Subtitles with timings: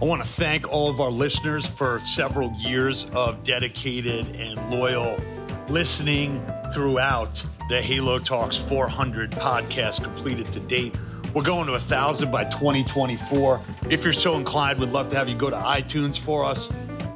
[0.00, 5.18] I want to thank all of our listeners for several years of dedicated and loyal
[5.68, 6.40] listening
[6.72, 10.94] throughout the Halo Talks 400 podcast completed to date.
[11.34, 13.60] We're going to a thousand by 2024.
[13.90, 16.68] If you're so inclined, we'd love to have you go to iTunes for us,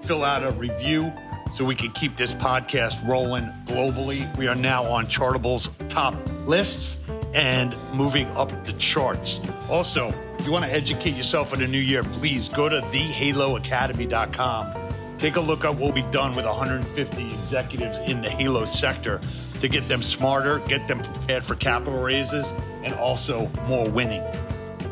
[0.02, 1.12] fill out a review
[1.52, 4.36] so we can keep this podcast rolling globally.
[4.36, 6.98] We are now on Chartable's top lists
[7.32, 9.40] and moving up the charts.
[9.70, 10.12] Also,
[10.42, 14.74] if you want to educate yourself in the new year, please go to thehaloacademy.com.
[15.16, 19.20] Take a look at what we've done with 150 executives in the Halo sector
[19.60, 24.24] to get them smarter, get them prepared for capital raises, and also more winning.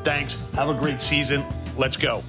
[0.04, 0.38] Thanks.
[0.54, 1.44] Have a great season.
[1.76, 2.22] Let's go.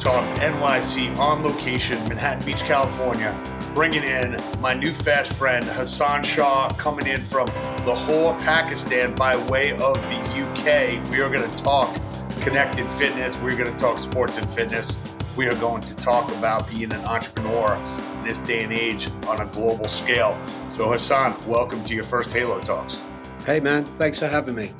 [0.00, 3.38] Talks NYC on location, Manhattan Beach, California.
[3.74, 7.46] Bringing in my new fast friend Hassan Shah, coming in from
[7.86, 11.10] Lahore, Pakistan, by way of the UK.
[11.10, 11.94] We are going to talk
[12.40, 13.42] connected fitness.
[13.42, 14.96] We're going to talk sports and fitness.
[15.36, 17.76] We are going to talk about being an entrepreneur
[18.20, 20.34] in this day and age on a global scale.
[20.72, 23.02] So, Hassan, welcome to your first Halo Talks.
[23.44, 23.84] Hey, man.
[23.84, 24.72] Thanks for having me.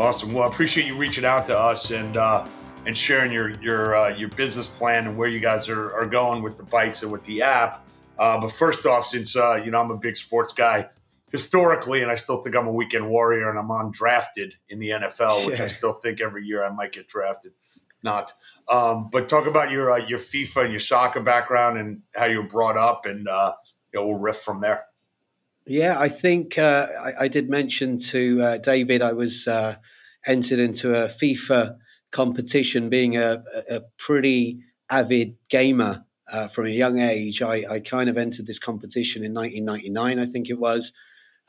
[0.00, 0.32] Awesome.
[0.34, 2.44] Well, I appreciate you reaching out to us and uh,
[2.88, 6.42] and sharing your your uh, your business plan and where you guys are, are going
[6.42, 7.86] with the bikes and with the app.
[8.18, 10.88] Uh, but first off, since uh, you know I'm a big sports guy
[11.30, 15.46] historically, and I still think I'm a weekend warrior, and I'm undrafted in the NFL,
[15.46, 17.52] which I still think every year I might get drafted.
[18.02, 18.32] Not.
[18.70, 22.38] Um, but talk about your uh, your FIFA and your soccer background and how you
[22.38, 23.52] were brought up, and uh,
[23.92, 24.86] you know, we'll riff from there.
[25.66, 29.74] Yeah, I think uh, I, I, did mention to uh, David I was uh,
[30.26, 31.76] entered into a FIFA
[32.10, 37.42] competition, being a, a pretty avid gamer uh, from a young age.
[37.42, 40.92] I, I, kind of entered this competition in 1999, I think it was.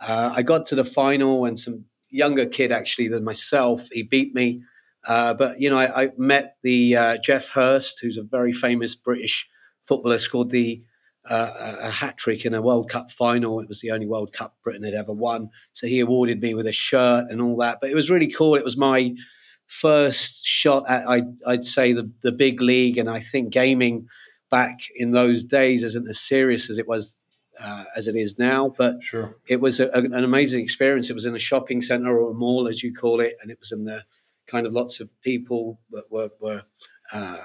[0.05, 4.33] Uh, I got to the final, and some younger kid actually than myself, he beat
[4.33, 4.61] me.
[5.07, 8.95] Uh, but you know, I, I met the uh, Geoff Hurst, who's a very famous
[8.95, 9.47] British
[9.81, 10.81] footballer, scored the
[11.29, 13.59] uh, a hat trick in a World Cup final.
[13.59, 15.49] It was the only World Cup Britain had ever won.
[15.73, 17.79] So he awarded me with a shirt and all that.
[17.81, 18.55] But it was really cool.
[18.55, 19.15] It was my
[19.69, 22.97] first shot at, I'd, I'd say, the, the big league.
[22.97, 24.07] And I think gaming
[24.51, 27.19] back in those days isn't as serious as it was
[27.61, 28.73] uh, as it is now.
[28.77, 29.37] But sure.
[29.47, 31.09] it was a, an amazing experience.
[31.09, 33.59] It was in a shopping center or a mall, as you call it, and it
[33.59, 34.03] was in the
[34.47, 36.63] kind of lots of people that were, were
[37.13, 37.37] uh,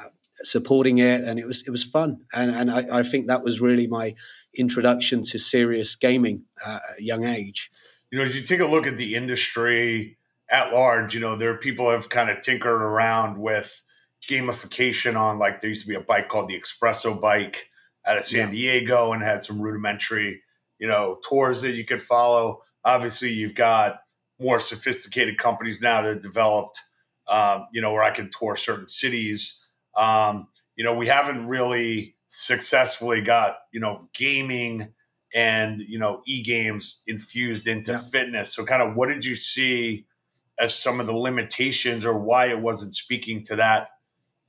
[0.43, 2.19] supporting it, and it was it was fun.
[2.35, 4.15] And and I, I, think that was really my
[4.57, 7.71] introduction to serious gaming uh, at a young age.
[8.11, 10.19] You know, as you take a look at the industry
[10.55, 13.83] at large, you know, there are people have kind of tinkered around with
[14.31, 17.71] gamification on like there used to be a bike called the Expresso bike
[18.07, 18.53] out of San yeah.
[18.53, 20.43] Diego and had some rudimentary,
[20.79, 22.63] you know, tours that you could follow.
[22.85, 23.99] Obviously, you've got
[24.39, 26.81] more sophisticated companies now that have developed,
[27.27, 29.61] um, you know, where I can tour certain cities.
[29.97, 34.95] Um, you know, we haven't really successfully got, you know, gaming
[35.35, 37.99] and, you know, e games infused into yeah.
[37.99, 38.55] fitness.
[38.55, 40.07] So, kind of what did you see
[40.59, 43.89] as some of the limitations or why it wasn't speaking to that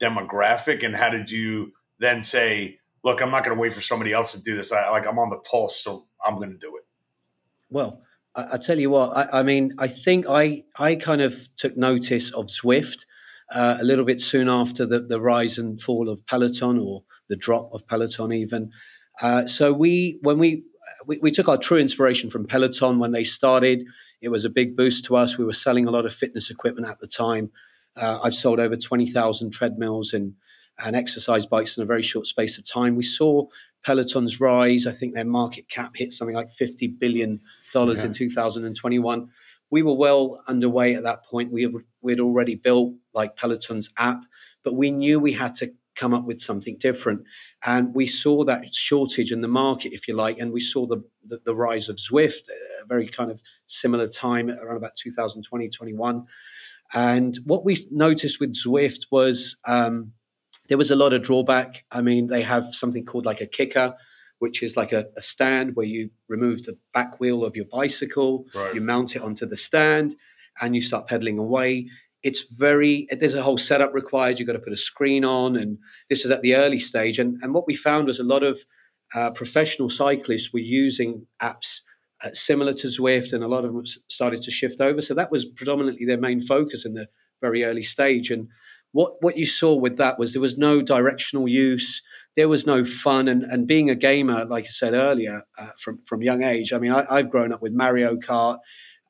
[0.02, 0.84] demographic?
[0.84, 4.32] And how did you then say, look, I'm not going to wait for somebody else
[4.34, 4.72] to do this.
[4.72, 6.84] I like I'm on the pulse, so I'm going to do it.
[7.70, 8.02] Well,
[8.36, 9.16] I, I tell you what.
[9.16, 13.06] I, I, mean, I think I I kind of took notice of Zwift
[13.54, 17.36] uh, a little bit soon after the, the rise and fall of Peloton or the
[17.36, 18.72] drop of Peloton, even.
[19.22, 20.64] Uh, so we when we,
[21.06, 23.86] we, we took our true inspiration from Peloton when they started.
[24.22, 25.38] It was a big boost to us.
[25.38, 27.52] We were selling a lot of fitness equipment at the time.
[27.96, 30.36] Uh, I've sold over twenty thousand treadmills and
[30.84, 32.96] and exercise bikes in a very short space of time.
[32.96, 33.48] We saw
[33.86, 34.88] Peloton's rise.
[34.88, 37.40] I think their market cap hit something like $50 billion
[37.74, 38.04] yeah.
[38.04, 39.30] in 2021.
[39.72, 41.52] We were well underway at that point.
[41.52, 44.24] We had already built like Peloton's app,
[44.64, 47.24] but we knew we had to come up with something different.
[47.66, 51.04] And we saw that shortage in the market, if you like, and we saw the,
[51.24, 52.50] the, the rise of Zwift,
[52.84, 56.26] a very kind of similar time around about 2020, 21.
[56.94, 60.12] And what we noticed with Zwift was um,
[60.70, 61.86] there was a lot of drawback.
[61.92, 63.96] I mean, they have something called like a kicker,
[64.40, 68.46] which is like a, a stand where you remove the back wheel of your bicycle,
[68.54, 68.76] right.
[68.76, 70.16] you mount it onto the stand,
[70.62, 71.90] and you start pedaling away.
[72.26, 74.38] It's very, there's a whole setup required.
[74.38, 75.56] You've got to put a screen on.
[75.56, 75.78] And
[76.10, 77.20] this was at the early stage.
[77.20, 78.58] And, and what we found was a lot of
[79.16, 81.82] uh, professional cyclists were using apps
[82.24, 85.02] uh, similar to Zwift, and a lot of them started to shift over.
[85.02, 87.08] So that was predominantly their main focus in the
[87.42, 88.32] very early stage.
[88.32, 88.48] And
[88.92, 92.02] what what you saw with that was there was no directional use,
[92.36, 96.00] there was no fun, and and being a gamer, like I said earlier, uh, from
[96.06, 96.72] from young age.
[96.72, 98.58] I mean, I, I've grown up with Mario Kart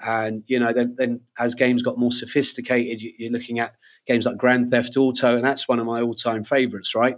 [0.06, 3.72] and you know, then, then as games got more sophisticated, you, are looking at
[4.06, 7.18] games like Grand Theft Auto, and that's one of my all-time favorites, right?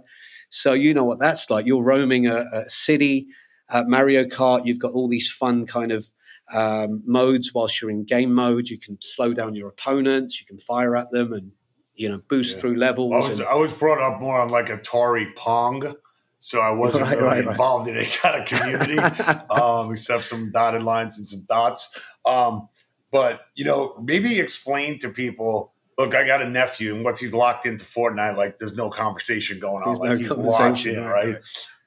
[0.50, 1.66] So you know what that's like.
[1.66, 3.26] You're roaming a, a city.
[3.70, 6.06] Uh, Mario Kart, you've got all these fun kind of
[6.54, 8.68] um, modes whilst you're in game mode.
[8.68, 10.40] You can slow down your opponents.
[10.40, 11.52] You can fire at them and
[11.94, 12.60] you know boost yeah.
[12.60, 13.12] through levels.
[13.12, 15.94] I was, and, I was brought up more on like Atari Pong
[16.38, 17.96] so I wasn't right, really right, involved right.
[17.96, 18.98] in any kind of community,
[19.50, 21.90] um, except some dotted lines and some dots.
[22.24, 22.68] Um,
[23.10, 25.72] but you know, maybe explain to people.
[25.98, 29.58] Look, I got a nephew, and once he's locked into Fortnite, like there's no conversation
[29.58, 29.88] going on.
[29.88, 31.34] There's like no he's locked in, right?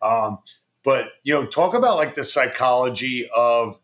[0.01, 0.39] Um,
[0.83, 3.77] but you know, talk about like the psychology of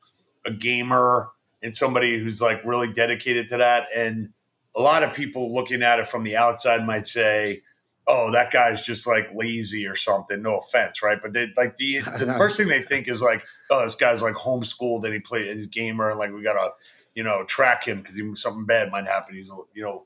[0.46, 1.30] a gamer
[1.62, 3.88] and somebody who's like really dedicated to that.
[3.96, 4.30] And
[4.76, 7.62] a lot of people looking at it from the outside might say,
[8.08, 10.42] oh, that guy's just like lazy or something.
[10.42, 11.20] No offense, right?
[11.22, 14.36] But they like the the first thing they think is like, oh, this guy's like
[14.36, 16.72] homeschooled and he played his gamer, and like we gotta,
[17.14, 19.36] you know, track him because something bad might happen.
[19.36, 20.06] He's you know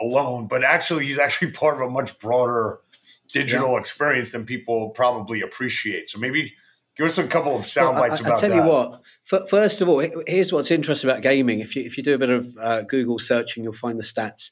[0.00, 2.80] alone, but actually he's actually part of a much broader
[3.28, 3.78] digital yeah.
[3.78, 6.08] experience than people probably appreciate.
[6.08, 6.54] So maybe
[6.96, 8.64] give us a couple of sound bites well, I, about I tell that.
[8.64, 9.48] you what.
[9.50, 11.60] First of all, here's what's interesting about gaming.
[11.60, 14.50] If you if you do a bit of uh, Google searching, you'll find the stats.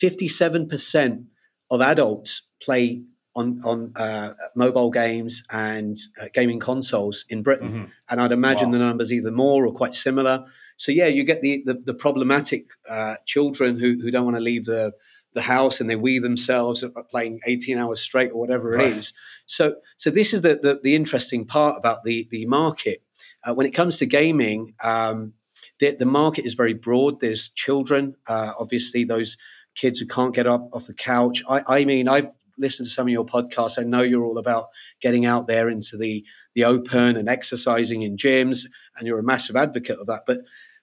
[0.00, 1.24] Fifty-seven percent
[1.70, 3.02] of adults play
[3.36, 7.84] on on uh, mobile games and uh, gaming consoles in Britain, mm-hmm.
[8.10, 8.78] and I'd imagine wow.
[8.78, 10.44] the numbers either more or quite similar.
[10.76, 14.42] So yeah, you get the the, the problematic uh, children who who don't want to
[14.42, 14.92] leave the
[15.34, 18.86] the house and they wee themselves playing 18 hours straight or whatever it right.
[18.86, 19.12] is.
[19.46, 23.02] So so this is the, the, the interesting part about the the market
[23.44, 24.74] uh, when it comes to gaming.
[24.82, 25.34] Um,
[25.80, 27.20] the, the market is very broad.
[27.20, 29.36] There's children, uh, obviously those
[29.78, 31.42] kids who can't get up off the couch.
[31.48, 32.28] I, I mean, I've
[32.58, 33.78] listened to some of your podcasts.
[33.78, 34.66] I know you're all about
[35.00, 38.66] getting out there into the the open and exercising in gyms,
[38.96, 40.22] and you're a massive advocate of that.
[40.26, 40.38] But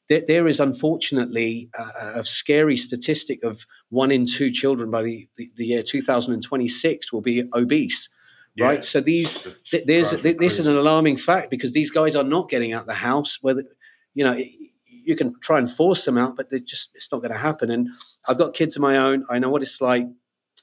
[0.07, 5.27] there, there is unfortunately a, a, scary statistic of one in two children by the,
[5.35, 8.09] the, the year 2026 will be obese.
[8.55, 8.67] Yeah.
[8.67, 9.35] Right, so these
[9.69, 12.87] th- there's th- this is an alarming fact because these guys are not getting out
[12.87, 13.37] the house.
[13.41, 13.63] Whether
[14.13, 14.37] you know
[15.05, 17.71] you can try and force them out, but they just it's not going to happen.
[17.71, 17.89] And
[18.27, 19.25] I've got kids of my own.
[19.29, 20.07] I know what it's like.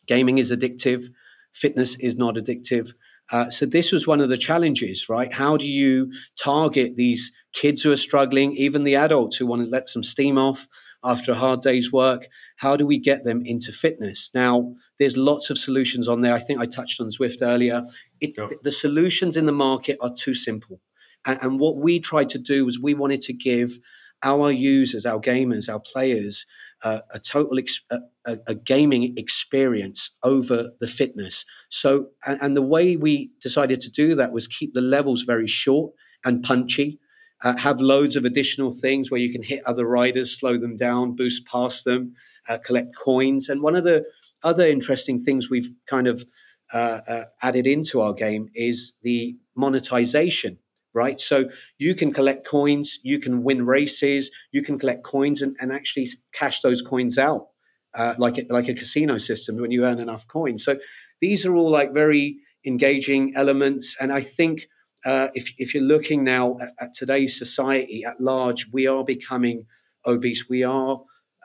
[0.06, 1.04] Gaming is addictive.
[1.52, 2.94] Fitness is not addictive.
[3.30, 5.32] Uh, so this was one of the challenges, right?
[5.32, 9.70] How do you target these kids who are struggling, even the adults who want to
[9.70, 10.66] let some steam off
[11.04, 12.26] after a hard day's work?
[12.56, 14.30] How do we get them into fitness?
[14.34, 16.34] Now, there's lots of solutions on there.
[16.34, 17.82] I think I touched on Zwift earlier.
[18.20, 18.34] It.
[18.62, 20.80] The solutions in the market are too simple.
[21.24, 23.78] And, and what we tried to do was we wanted to give
[24.22, 26.46] our users, our gamers, our players,
[26.84, 28.00] uh, a total ex- a,
[28.46, 31.44] a, gaming experience over the fitness.
[31.68, 35.46] So, and, and, the way we decided to do that was keep the levels very
[35.46, 35.92] short
[36.24, 36.98] and punchy.
[37.44, 41.16] Uh, have loads of additional things where you can hit other riders, slow them down,
[41.16, 42.14] boost past them,
[42.48, 43.48] uh, collect coins.
[43.48, 44.04] And one of the
[44.44, 46.24] other interesting things we've kind of
[46.72, 50.58] uh, uh, added into our game is the monetization
[50.94, 51.18] right?
[51.18, 51.48] So
[51.78, 56.08] you can collect coins, you can win races, you can collect coins and, and actually
[56.32, 57.48] cash those coins out
[57.94, 60.64] uh, like a, like a casino system when you earn enough coins.
[60.64, 60.78] So
[61.20, 64.66] these are all like very engaging elements, and I think.
[65.04, 69.66] Uh, if, if you're looking now at, at, today's society at large, we are becoming
[70.06, 70.48] obese.
[70.48, 71.00] We are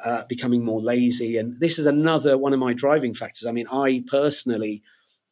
[0.06, 3.48] uh, becoming more lazy, and this is another one of my driving factors.
[3.48, 4.84] I mean, I personally,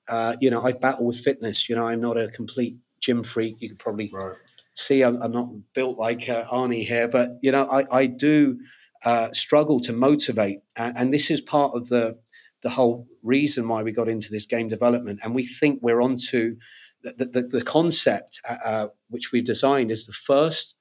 [0.10, 1.70] uh, you know, I battle with fitness.
[1.70, 3.56] You know, I'm not a complete gym freak.
[3.60, 4.36] You could probably right.
[4.74, 8.60] see I'm, I'm, not built like uh, Arnie here, but you know, I, I do
[9.06, 12.18] uh, struggle to motivate, and, and, this is part of the
[12.64, 15.20] the whole reason why we got into this game development.
[15.24, 16.56] And we think we're onto
[17.04, 20.76] the, the, the concept uh, uh, which we've designed is the first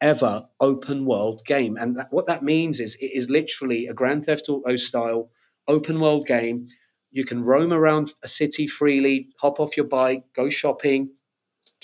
[0.00, 4.26] ever open world game, and that, what that means is it is literally a Grand
[4.26, 5.30] Theft Auto style
[5.66, 6.68] open world game.
[7.10, 11.10] You can roam around a city freely, hop off your bike, go shopping,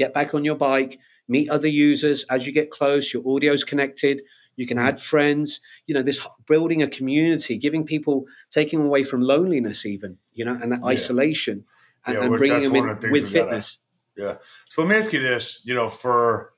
[0.00, 2.24] get back on your bike, meet other users.
[2.30, 4.22] As you get close, your audio's connected.
[4.56, 4.82] You can mm.
[4.82, 5.60] add friends.
[5.86, 10.56] You know, this building a community, giving people, taking away from loneliness, even you know,
[10.60, 10.88] and that yeah.
[10.88, 11.64] isolation,
[12.06, 13.78] and, yeah, and bringing them in with fitness.
[14.16, 14.36] Gotta, yeah.
[14.68, 15.60] So let me ask you this.
[15.64, 16.52] You know, for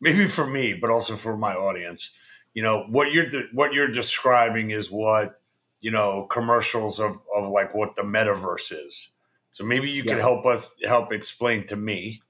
[0.00, 2.10] maybe for me, but also for my audience.
[2.54, 5.40] You know, what you're de- what you're describing is what
[5.80, 9.10] you know commercials of of like what the metaverse is.
[9.50, 10.14] So maybe you yeah.
[10.14, 12.20] could help us help explain to me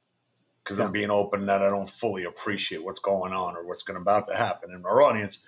[0.68, 0.84] because yeah.
[0.84, 4.26] I'm being open that I don't fully appreciate what's going on or what's going about
[4.28, 5.38] to happen in our audience.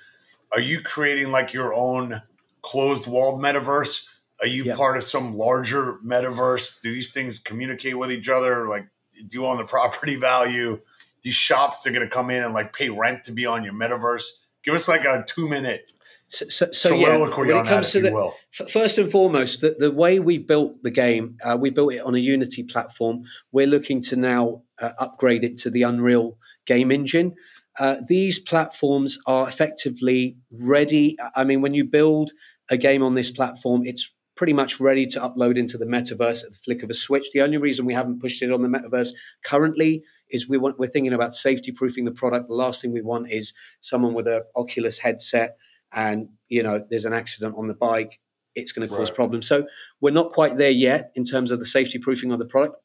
[0.51, 2.23] Are you creating like your own
[2.63, 4.07] closed walled metaverse
[4.41, 4.77] Are you yeah.
[4.77, 6.81] part of some larger metaverse?
[6.81, 8.67] Do these things communicate with each other?
[8.67, 10.81] Like, do you own the property value?
[11.21, 13.75] These shops are going to come in and like pay rent to be on your
[13.75, 14.25] metaverse.
[14.63, 15.93] Give us like a two minute
[16.31, 19.91] so, so, so yeah, when it comes to the f- first and foremost, the, the
[19.91, 23.25] way we've built the game, uh, we built it on a Unity platform.
[23.51, 27.35] We're looking to now uh, upgrade it to the Unreal game engine.
[27.79, 31.17] Uh, these platforms are effectively ready.
[31.35, 32.33] I mean, when you build
[32.71, 36.51] a game on this platform, it's pretty much ready to upload into the metaverse at
[36.51, 37.31] the flick of a switch.
[37.33, 39.13] The only reason we haven't pushed it on the metaverse
[39.45, 42.49] currently is we want, we're thinking about safety proofing the product.
[42.49, 45.57] The last thing we want is someone with an Oculus headset
[45.93, 48.21] and you know there's an accident on the bike
[48.55, 49.17] it's going to cause right.
[49.17, 49.47] problems.
[49.47, 49.67] So
[50.01, 52.77] we're not quite there yet in terms of the safety proofing of the product.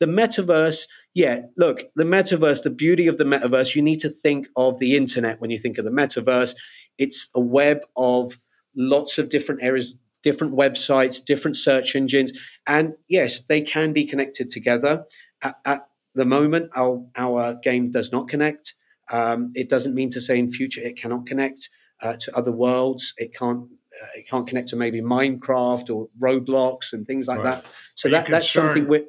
[0.00, 4.46] The metaverse yeah look the metaverse the beauty of the metaverse you need to think
[4.56, 6.54] of the internet when you think of the metaverse.
[6.98, 8.38] It's a web of
[8.76, 12.32] lots of different areas different websites different search engines
[12.66, 15.04] and yes they can be connected together.
[15.42, 18.74] At, at the moment our, our game does not connect.
[19.10, 21.68] Um, it doesn't mean to say in future it cannot connect
[22.02, 23.12] uh, to other worlds.
[23.16, 23.68] It can't
[24.02, 27.62] Uh, it can't connect to maybe Minecraft or Roblox and things like right.
[27.62, 27.70] that.
[27.94, 29.06] So that that's something we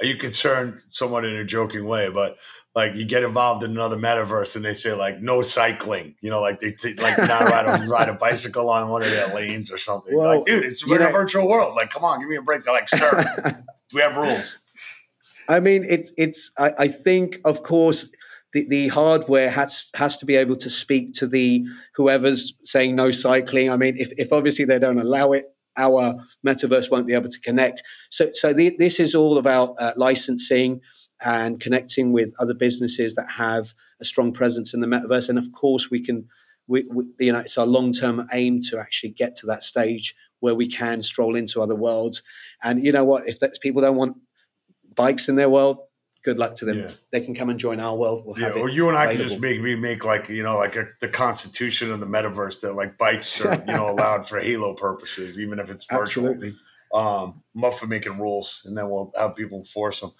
[0.00, 2.36] are you concerned somewhat in a joking way but
[2.74, 6.40] like you get involved in another metaverse and they say like no cycling you know
[6.40, 9.72] like they t- like not ride a, ride a bicycle on one of their lanes
[9.72, 10.14] or something.
[10.16, 11.74] Well, like dude it's in a virtual world.
[11.74, 12.62] Like come on give me a break.
[12.62, 14.58] They're like sir we have rules?
[15.48, 18.10] I mean it's it's I, I think of course
[18.52, 23.10] the, the hardware has has to be able to speak to the whoever's saying no
[23.10, 23.70] cycling.
[23.70, 26.14] I mean, if, if obviously they don't allow it, our
[26.46, 27.82] metaverse won't be able to connect.
[28.10, 30.80] So so the, this is all about uh, licensing
[31.24, 35.28] and connecting with other businesses that have a strong presence in the metaverse.
[35.28, 36.28] And of course, we can.
[36.68, 40.56] We, we, you know, it's our long-term aim to actually get to that stage where
[40.56, 42.24] we can stroll into other worlds.
[42.60, 43.28] And you know what?
[43.28, 44.16] If people don't want
[44.96, 45.78] bikes in their world,
[46.26, 46.78] good luck to them.
[46.78, 46.90] Yeah.
[47.12, 48.24] They can come and join our world.
[48.26, 48.56] We'll have it.
[48.56, 50.86] yeah, or you and I can just make me make like you know like a,
[51.00, 55.40] the constitution of the metaverse that like bikes are you know allowed for Halo purposes,
[55.40, 56.30] even if it's virtual.
[56.30, 56.58] Absolutely.
[56.92, 57.42] Um,
[57.78, 60.12] for making rules, and then we'll have people enforce them.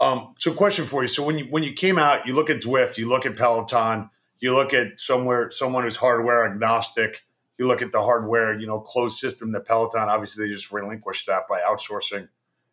[0.00, 2.58] Um, so, question for you: So, when you when you came out, you look at
[2.58, 7.22] Zwift, you look at Peloton, you look at somewhere someone who's hardware agnostic.
[7.58, 10.08] You look at the hardware, you know, closed system that Peloton.
[10.08, 12.28] Obviously, they just relinquished that by outsourcing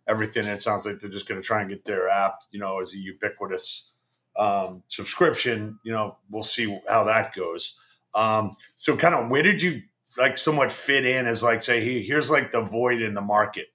[0.09, 0.45] everything.
[0.45, 2.81] And it sounds like they're just going to try and get their app, you know,
[2.81, 3.91] as a ubiquitous
[4.35, 5.79] um, subscription.
[5.83, 7.75] You know, we'll see how that goes.
[8.15, 9.83] Um, so, kind of, where did you
[10.17, 13.67] like somewhat fit in as like say, hey, here's like the void in the market,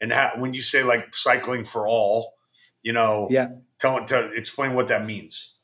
[0.00, 2.34] and how, when you say like cycling for all,
[2.82, 5.54] you know, yeah, tell to explain what that means.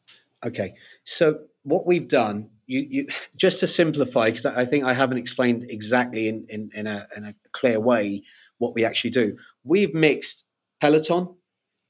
[0.45, 5.19] Okay, so what we've done you, you, just to simplify, because I think I haven't
[5.19, 8.23] explained exactly in, in, in, a, in, a, clear way
[8.59, 9.37] what we actually do.
[9.65, 10.45] We've mixed
[10.81, 11.37] Peloton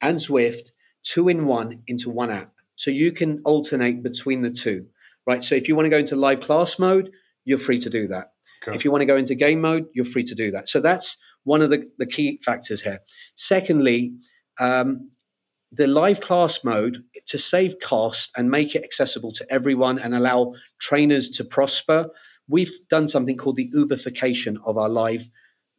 [0.00, 0.70] and Zwift
[1.02, 2.52] two in one into one app.
[2.76, 4.86] So you can alternate between the two,
[5.26, 5.42] right?
[5.42, 7.10] So if you want to go into live class mode,
[7.44, 8.32] you're free to do that.
[8.66, 8.76] Okay.
[8.76, 10.68] If you want to go into game mode, you're free to do that.
[10.68, 13.00] So that's one of the, the key factors here.
[13.34, 14.14] Secondly,
[14.60, 15.10] um,
[15.72, 20.54] the live class mode to save cost and make it accessible to everyone and allow
[20.80, 22.08] trainers to prosper.
[22.48, 25.28] We've done something called the Uberification of our live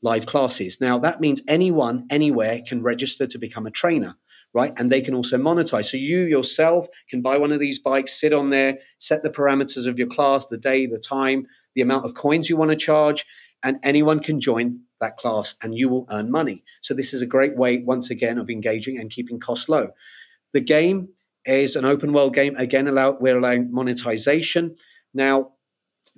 [0.02, 0.80] live classes.
[0.80, 4.16] Now, that means anyone, anywhere can register to become a trainer,
[4.54, 4.72] right?
[4.78, 5.86] And they can also monetize.
[5.86, 9.88] So you yourself can buy one of these bikes, sit on there, set the parameters
[9.88, 13.26] of your class, the day, the time, the amount of coins you want to charge,
[13.64, 16.64] and anyone can join that class and you will earn money.
[16.82, 19.90] So this is a great way, once again, of engaging and keeping costs low.
[20.54, 21.10] The game
[21.46, 22.56] is an open world game.
[22.58, 24.76] Again, allow, we're allowing monetization.
[25.14, 25.54] Now,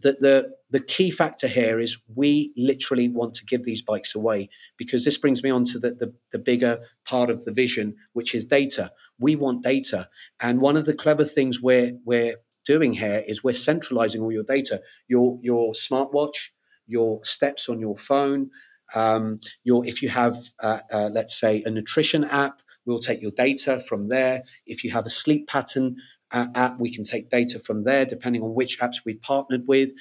[0.02, 4.50] the, the the key factor here is we literally want to give these bikes away
[4.78, 8.34] because this brings me on to the, the, the, bigger part of the vision, which
[8.34, 8.92] is data.
[9.20, 10.08] We want data.
[10.42, 14.46] And one of the clever things we're, we're doing here is we're centralizing all your
[14.46, 16.52] data, your, your smartwatch,
[16.88, 18.50] your steps on your phone,
[18.96, 23.32] um, your, if you have, uh, uh, let's say, a nutrition app, we'll take your
[23.32, 24.44] data from there.
[24.66, 25.98] If you have a sleep pattern
[26.34, 29.92] uh, app, we can take data from there, depending on which apps we've partnered with.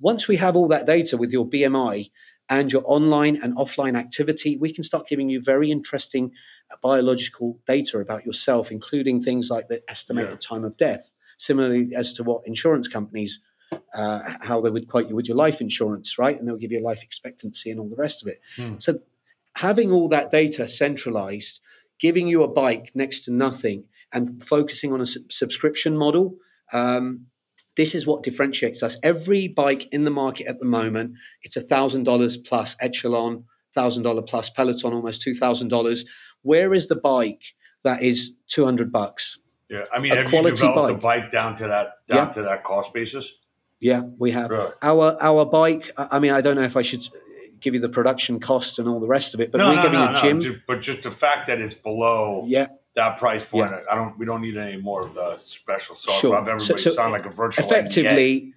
[0.00, 2.10] Once we have all that data with your BMI
[2.48, 6.32] and your online and offline activity, we can start giving you very interesting
[6.70, 10.36] uh, biological data about yourself, including things like the estimated yeah.
[10.36, 13.40] time of death, similarly as to what insurance companies.
[13.94, 16.38] Uh, how they would quote you with your life insurance, right?
[16.38, 18.40] And they'll give you a life expectancy and all the rest of it.
[18.56, 18.76] Hmm.
[18.78, 19.00] So,
[19.56, 21.60] having all that data centralized,
[22.00, 26.36] giving you a bike next to nothing, and focusing on a su- subscription model
[26.72, 27.26] um,
[27.78, 28.98] this is what differentiates us.
[29.02, 34.02] Every bike in the market at the moment, it's a thousand dollars plus Echelon, thousand
[34.02, 36.04] dollar plus Peloton, almost two thousand dollars.
[36.42, 39.38] Where is the bike that is two hundred bucks?
[39.70, 41.20] Yeah, I mean, a have quality you developed bike.
[41.20, 42.32] the bike down to that down yeah.
[42.32, 43.32] to that cost basis?
[43.78, 44.50] Yeah, we have
[44.82, 45.90] our our bike.
[45.96, 47.08] I mean, I don't know if I should
[47.60, 49.82] give you the production cost and all the rest of it, but no, we're no,
[49.82, 50.62] giving no, a gym.
[50.66, 52.66] But just the fact that it's below yeah.
[52.98, 53.80] That price point, yeah.
[53.90, 54.18] I don't.
[54.18, 56.20] We don't need any more of the special sauce.
[56.20, 56.34] Sure.
[56.34, 57.64] Have everybody so, so sound like a virtual.
[57.64, 58.52] Effectively,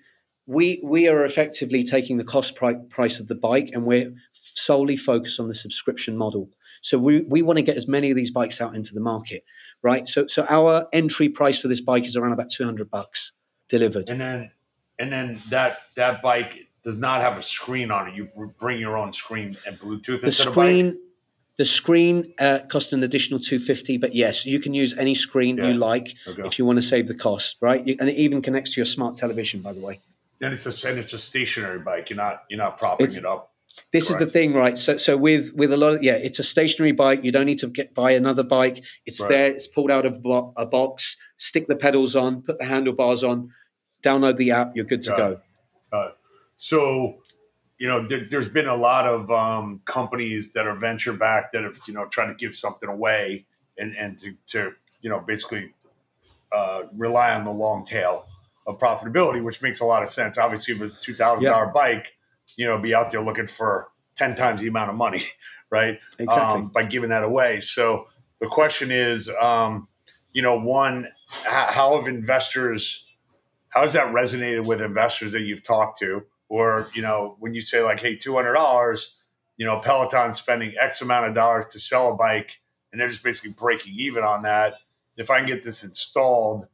[0.47, 5.39] we we are effectively taking the cost price of the bike and we're solely focused
[5.39, 6.49] on the subscription model.
[6.81, 9.43] So we we want to get as many of these bikes out into the market,
[9.83, 10.07] right?
[10.07, 13.33] So so our entry price for this bike is around about two hundred bucks
[13.69, 14.09] delivered.
[14.09, 14.51] And then
[14.97, 18.15] and then that that bike does not have a screen on it.
[18.15, 18.27] You
[18.59, 20.87] bring your own screen and Bluetooth the screen.
[20.87, 21.10] The,
[21.57, 25.57] the screen uh, costs an additional two fifty, but yes, you can use any screen
[25.57, 25.67] yeah.
[25.67, 26.41] you like okay.
[26.43, 27.85] if you want to save the cost, right?
[27.85, 29.99] You, and it even connects to your smart television, by the way.
[30.41, 32.09] And it's a and it's a stationary bike.
[32.09, 33.51] You're not you're not propping it's, it up.
[33.91, 34.21] This Correct.
[34.21, 34.77] is the thing, right?
[34.77, 37.23] So so with with a lot of yeah, it's a stationary bike.
[37.23, 38.83] You don't need to get buy another bike.
[39.05, 39.29] It's right.
[39.29, 39.47] there.
[39.47, 40.19] It's pulled out of
[40.57, 41.17] a box.
[41.37, 42.41] Stick the pedals on.
[42.41, 43.51] Put the handlebars on.
[44.03, 44.71] Download the app.
[44.75, 45.31] You're good to Got go.
[45.31, 45.39] It.
[45.93, 46.13] It.
[46.57, 47.20] So
[47.81, 51.63] you know, there, has been a lot of um, companies that are venture backed that
[51.63, 55.71] have, you know, trying to give something away and, and to, to, you know, basically
[56.51, 58.27] uh, rely on the long tail
[58.67, 60.37] of profitability, which makes a lot of sense.
[60.37, 61.53] Obviously, if it's a two thousand yeah.
[61.53, 62.15] dollar bike,
[62.55, 65.23] you know, be out there looking for ten times the amount of money,
[65.71, 65.99] right?
[66.19, 66.61] Exactly.
[66.61, 67.61] Um, by giving that away.
[67.61, 68.05] So
[68.39, 69.87] the question is, um,
[70.33, 71.07] you know, one,
[71.45, 73.05] how, how have investors,
[73.69, 77.61] how has that resonated with investors that you've talked to, or you know, when you
[77.61, 79.17] say like, hey, two hundred dollars,
[79.55, 82.59] you know, Peloton spending X amount of dollars to sell a bike,
[82.91, 84.75] and they're just basically breaking even on that.
[85.15, 86.67] If I can get this installed,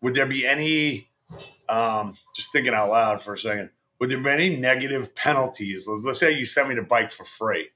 [0.00, 1.08] would there be any
[1.68, 3.70] um, just thinking out loud for a second.
[3.98, 5.86] Would there be any negative penalties?
[5.88, 7.68] Let's, let's say you sent me the bike for free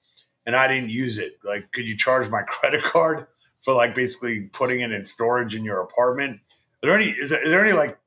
[0.47, 1.38] and I didn't use it.
[1.42, 3.26] Like, could you charge my credit card
[3.59, 6.40] for like basically putting it in storage in your apartment?
[6.83, 7.99] Are there any, is there, is there any like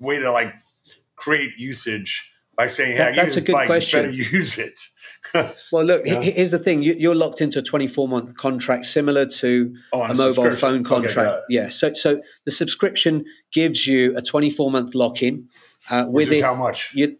[0.00, 0.54] way to like
[1.16, 4.02] create usage by saying, hey, that, that's a good bike, question.
[4.02, 4.80] better use it?
[5.72, 6.20] well, look, yeah.
[6.20, 10.14] here's the thing: you, are locked into a 24 month contract, similar to oh, a
[10.14, 11.18] mobile phone contract.
[11.18, 11.68] Okay, yeah.
[11.68, 15.48] So, so the subscription gives you a 24 month lock in.
[15.90, 16.92] Uh, with it, how much?
[16.94, 17.16] You,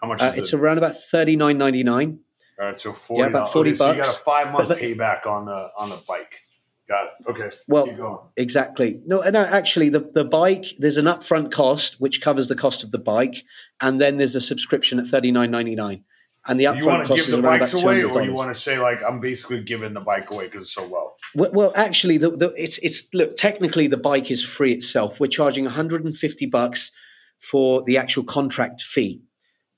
[0.00, 0.20] how much?
[0.20, 0.56] Uh, it's it?
[0.58, 2.18] around about 39.99.
[2.58, 3.78] All right, so 40 yeah, about 40 okay, bucks.
[3.78, 6.42] So you got a five month payback on the on the bike.
[6.88, 7.10] Got it.
[7.28, 7.50] Okay.
[7.66, 9.00] Well, exactly.
[9.06, 9.40] No, no.
[9.40, 12.98] Uh, actually, the the bike there's an upfront cost which covers the cost of the
[12.98, 13.44] bike,
[13.80, 16.04] and then there's a subscription at thirty nine ninety nine
[16.48, 19.20] and the upfront cost is around about away, or you want to say like I'm
[19.20, 21.14] basically giving the bike away because it's so low?
[21.34, 25.18] Well, well actually, the, the, it's it's look technically the bike is free itself.
[25.18, 26.92] We're charging 150 bucks
[27.40, 29.22] for the actual contract fee,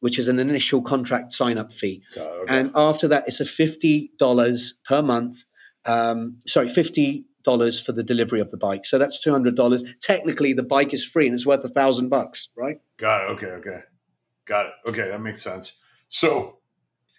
[0.00, 2.44] which is an initial contract sign up fee, okay.
[2.48, 5.44] and after that, it's a fifty dollars per month.
[5.88, 8.85] Um, sorry, fifty dollars for the delivery of the bike.
[8.85, 9.83] So that's two hundred dollars.
[10.01, 12.77] Technically, the bike is free and it's worth a thousand bucks, right?
[12.98, 13.33] Got it.
[13.33, 13.46] Okay.
[13.46, 13.81] Okay.
[14.44, 14.72] Got it.
[14.88, 15.72] Okay, that makes sense.
[16.09, 16.59] So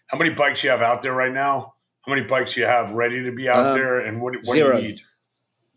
[0.08, 1.76] how many bikes you have out there right now?
[2.02, 4.78] How many bikes you have ready to be out um, there, and what, what zero.
[4.78, 5.02] do you need?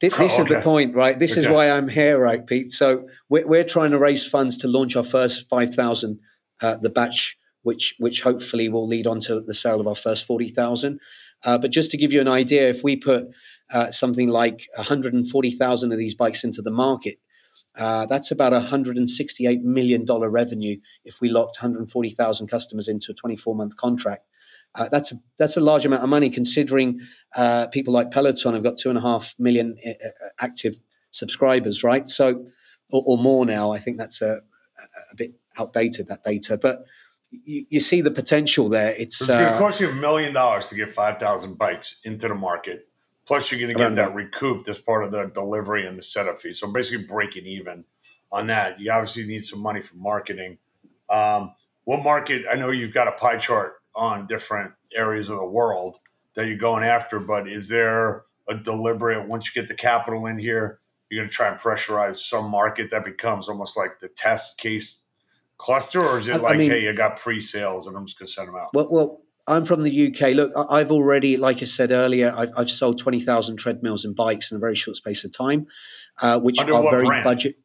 [0.00, 0.42] This, oh, okay.
[0.42, 1.16] is the point, right?
[1.18, 1.46] This okay.
[1.46, 2.72] is why I'm here, right, Pete?
[2.72, 6.18] So we're, we're trying to raise funds to launch our first 5,000,
[6.60, 10.26] uh, the batch, which which hopefully will lead on to the sale of our first
[10.26, 10.98] 40,000.
[11.44, 13.26] Uh, but just to give you an idea, if we put
[13.74, 17.16] uh, something like 140,000 of these bikes into the market,
[17.78, 23.76] uh, that's about $168 million revenue if we locked 140,000 customers into a 24 month
[23.76, 24.22] contract.
[24.74, 27.00] Uh, that's a, that's a large amount of money considering
[27.36, 30.76] uh, people like Peloton have got two and a half million uh, uh, active
[31.10, 32.08] subscribers, right?
[32.08, 32.46] So,
[32.90, 33.70] or, or more now.
[33.70, 34.40] I think that's a,
[35.10, 36.84] a, bit outdated that data, but
[37.44, 38.90] you, you see the potential there.
[38.90, 42.28] It's, it's going to cost you a million dollars to get five thousand bikes into
[42.28, 42.86] the market
[43.24, 46.38] Plus, you're going to get that recouped as part of the delivery and the setup
[46.38, 46.52] fee.
[46.52, 47.84] So basically, breaking even
[48.32, 48.80] on that.
[48.80, 50.58] You obviously need some money for marketing.
[51.08, 52.44] Um, what market?
[52.50, 55.98] I know you've got a pie chart on different areas of the world
[56.34, 60.38] that you're going after, but is there a deliberate once you get the capital in
[60.38, 64.58] here, you're going to try and pressurize some market that becomes almost like the test
[64.58, 65.01] case
[65.58, 68.26] cluster, or is it like, I mean, hey, you got pre-sales and I'm just going
[68.26, 68.68] to send them out?
[68.74, 70.34] Well, well, I'm from the UK.
[70.34, 74.56] Look, I've already, like I said earlier, I've, I've sold 20,000 treadmills and bikes in
[74.56, 75.66] a very short space of time,
[76.22, 77.24] uh, which Under are very brand?
[77.24, 77.56] budget.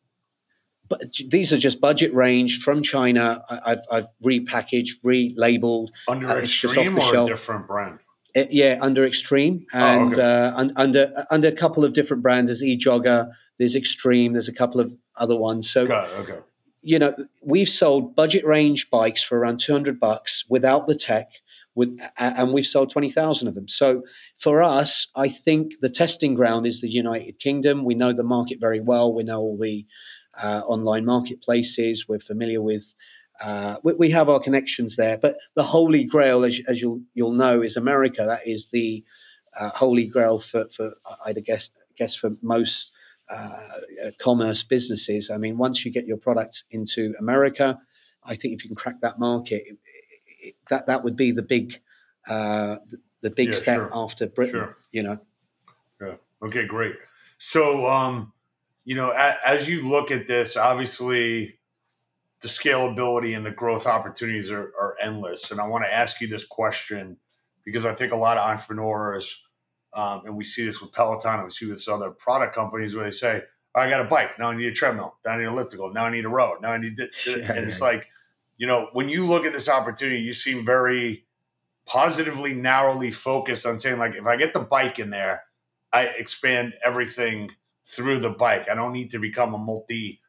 [0.89, 3.43] But these are just budget range from China.
[3.65, 5.89] I've, I've repackaged, relabeled.
[6.07, 7.29] Under uh, Extreme or shelf.
[7.29, 7.99] different brand?
[8.33, 10.21] It, uh, yeah, under Extreme and oh, okay.
[10.21, 12.49] uh, un, under under a couple of different brands.
[12.49, 15.69] There's eJogger, there's Extreme, there's a couple of other ones.
[15.69, 16.39] So, okay.
[16.81, 17.13] You know,
[17.43, 21.33] we've sold budget range bikes for around 200 bucks without the tech
[21.75, 23.67] with, and we've sold 20,000 of them.
[23.67, 24.03] So
[24.37, 27.83] for us, I think the testing ground is the United Kingdom.
[27.83, 29.13] We know the market very well.
[29.13, 29.85] We know all the
[30.41, 32.07] uh, online marketplaces.
[32.07, 32.95] We're familiar with.
[33.43, 37.33] Uh, we, we, have our connections there, but the holy grail, as, as you'll you'll
[37.33, 38.23] know, is America.
[38.25, 39.03] That is the
[39.59, 42.91] uh, holy grail for, for I'd guess guess for most
[43.29, 45.29] uh, commerce businesses.
[45.29, 47.79] I mean, once you get your product into America,
[48.23, 49.77] I think if you can crack that market, it,
[50.39, 51.79] it, that that would be the big
[52.29, 53.89] uh, the, the, big yeah, step sure.
[53.93, 54.59] after Britain.
[54.59, 54.77] Sure.
[54.91, 55.17] You know.
[56.01, 56.15] Yeah.
[56.43, 56.65] Okay.
[56.65, 56.95] Great.
[57.37, 58.33] So, um,
[58.83, 61.59] you know, a, as you look at this, obviously,
[62.41, 65.51] the scalability and the growth opportunities are, are endless.
[65.51, 67.17] And I want to ask you this question
[67.65, 69.43] because I think a lot of entrepreneurs
[69.97, 72.95] um, and we see this with Peloton, and we see this with other product companies
[72.95, 73.41] where they say,
[73.73, 74.37] I got a bike.
[74.37, 75.17] Now I need a treadmill.
[75.25, 75.91] Now I need an elliptical.
[75.91, 76.59] Now I need a road.
[76.61, 77.09] Now I need this.
[77.27, 78.07] Yeah, and it's like,
[78.57, 81.25] you know, when you look at this opportunity, you seem very
[81.87, 85.43] positively, narrowly focused on saying, like, if I get the bike in there,
[85.91, 87.51] I expand everything
[87.83, 88.69] through the bike.
[88.69, 90.21] I don't need to become a multi,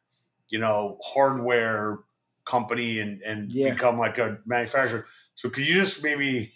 [0.47, 1.99] you know, hardware
[2.43, 3.73] company and, and yeah.
[3.73, 5.05] become like a manufacturer.
[5.35, 6.53] So could you just maybe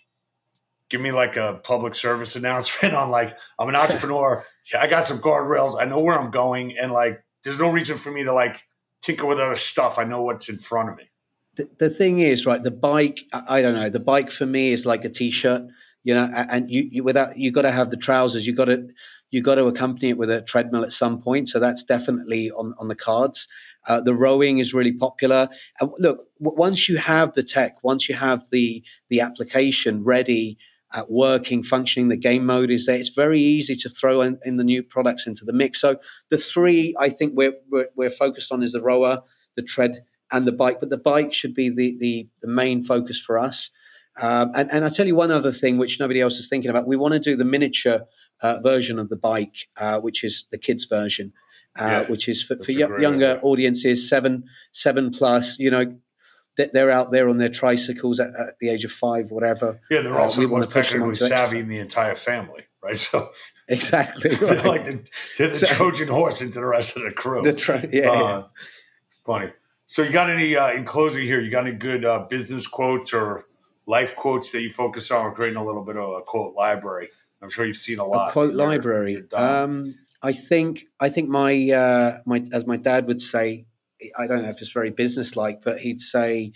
[0.94, 4.46] give me like a public service announcement on like I'm an entrepreneur.
[4.80, 5.76] I got some guardrails.
[5.78, 8.62] I know where I'm going, and like there's no reason for me to like
[9.02, 9.98] tinker with other stuff.
[9.98, 11.10] I know what's in front of me.
[11.56, 12.64] The, the thing is, right?
[12.64, 13.22] The bike.
[13.34, 13.90] I, I don't know.
[13.90, 15.64] The bike for me is like a t-shirt.
[16.06, 18.46] You know, and you, you without you got to have the trousers.
[18.46, 18.88] You got to
[19.32, 21.48] you got to accompany it with a treadmill at some point.
[21.48, 23.48] So that's definitely on on the cards.
[23.88, 25.50] Uh, the rowing is really popular.
[25.80, 30.58] And look, w- once you have the tech, once you have the the application ready,
[30.94, 32.10] at working, functioning.
[32.10, 33.00] The game mode is there.
[33.00, 35.82] It's very easy to throw in, in the new products into the mix.
[35.82, 35.98] So
[36.30, 39.22] the three I think we're, we're, we're focused on is the rower,
[39.56, 39.98] the tread,
[40.32, 40.80] and the bike.
[40.80, 43.70] But the bike should be the the, the main focus for us.
[44.22, 46.88] Um, and, and I'll tell you one other thing which nobody else is thinking about.
[46.88, 48.02] We want to do the miniature
[48.44, 51.34] uh, version of the bike, uh, which is the kids version.
[51.80, 53.40] Uh, yeah, which is for, for younger idea.
[53.42, 55.58] audiences, seven seven plus.
[55.58, 55.98] You know,
[56.56, 59.80] they're out there on their tricycles at, at the age of five, whatever.
[59.90, 62.96] Yeah, they're also uh, the most technically savvy in the entire family, right?
[62.96, 63.32] So
[63.68, 64.66] exactly, right.
[64.66, 67.42] like the, the so, Trojan horse into the rest of the crew.
[67.42, 68.44] The tra- yeah, uh, yeah,
[69.26, 69.52] funny.
[69.86, 71.40] So you got any uh, in closing here?
[71.40, 73.46] You got any good uh, business quotes or
[73.86, 75.26] life quotes that you focus on?
[75.26, 77.10] We're creating a little bit of a quote library.
[77.42, 78.30] I'm sure you've seen a lot.
[78.30, 79.24] A quote library.
[79.34, 83.66] Um, I think I think my uh, my as my dad would say,
[84.18, 86.54] I don't know if it's very businesslike, but he'd say,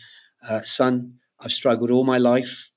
[0.49, 2.71] uh, "Son, I've struggled all my life,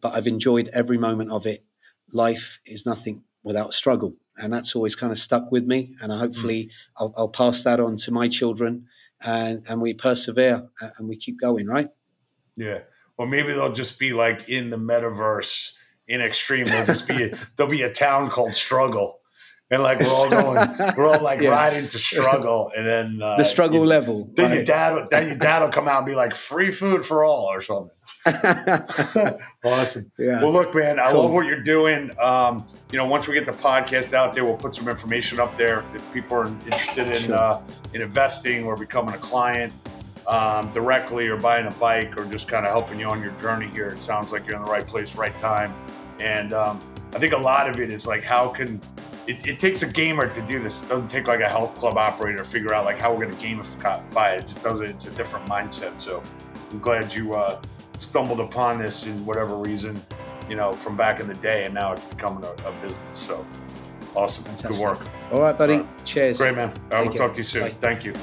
[0.00, 1.64] but I've enjoyed every moment of it.
[2.12, 5.94] Life is nothing without struggle." And that's always kind of stuck with me.
[6.00, 6.72] And I hopefully mm.
[6.98, 8.86] I'll, I'll, pass that on to my children,
[9.24, 11.88] and and we persevere and we keep going, right?
[12.56, 12.80] Yeah.
[13.16, 15.72] Well, maybe they'll just be like in the metaverse
[16.08, 16.64] in extreme.
[16.64, 19.20] There'll just be a, there'll be a town called Struggle
[19.70, 21.50] and like we're all going, we're all like yeah.
[21.50, 24.30] riding to struggle, and then uh, the struggle you, level.
[24.34, 24.56] Then right.
[24.56, 27.46] your dad, then your dad will come out and be like, "Free food for all"
[27.46, 27.90] or something.
[29.64, 30.10] awesome.
[30.18, 30.42] Yeah.
[30.42, 31.22] Well, look, man, I cool.
[31.22, 32.10] love what you're doing.
[32.20, 35.56] Um, you know, once we get the podcast out there, we'll put some information up
[35.56, 37.34] there if, if people are interested in sure.
[37.34, 37.60] uh,
[37.94, 39.72] in investing or becoming a client.
[40.26, 43.66] Um, directly or buying a bike or just kind of helping you on your journey
[43.66, 43.90] here.
[43.90, 45.70] It sounds like you're in the right place, right time.
[46.18, 46.80] And um,
[47.14, 48.80] I think a lot of it is like, how can
[49.26, 50.84] it, it, takes a gamer to do this.
[50.84, 53.36] It doesn't take like a health club operator to figure out like how we're going
[53.36, 54.50] to gamify it.
[54.56, 54.90] It does it.
[54.90, 55.98] It's a different mindset.
[55.98, 56.22] So
[56.70, 57.60] I'm glad you uh,
[57.98, 60.00] stumbled upon this in whatever reason,
[60.48, 62.98] you know, from back in the day, and now it's becoming a, a business.
[63.14, 63.46] So
[64.14, 64.44] awesome.
[64.44, 64.70] Fantastic.
[64.72, 65.00] Good work.
[65.32, 65.74] All right, buddy.
[65.74, 66.04] All right.
[66.04, 66.38] Cheers.
[66.38, 66.70] Great, man.
[66.70, 67.62] All right, we'll talk to you soon.
[67.62, 67.68] Bye.
[67.70, 68.14] Thank you.